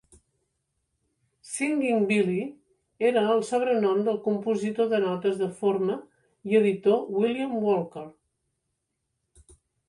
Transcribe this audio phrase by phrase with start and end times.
[1.49, 2.37] "Singin' Billy"
[3.09, 5.99] era el sobrenom del compositor de notes de forma
[6.53, 8.07] i editor William Walker.